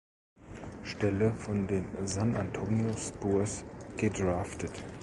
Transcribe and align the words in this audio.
Stelle 0.81 1.31
von 1.35 1.67
den 1.67 1.85
San 2.07 2.35
Antonio 2.35 2.91
Spurs 2.97 3.63
gedraftet. 3.97 4.83